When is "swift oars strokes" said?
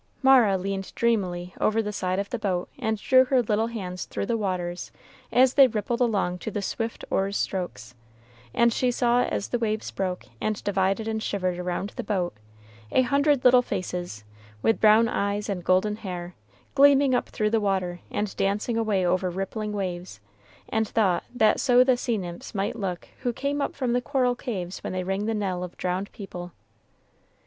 6.63-7.93